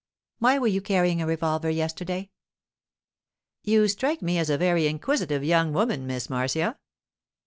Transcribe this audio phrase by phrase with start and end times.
[0.39, 2.31] 'Why were you carrying a revolver yesterday?'
[3.63, 6.79] 'You strike me as a very inquisitive young woman, Miss Marcia.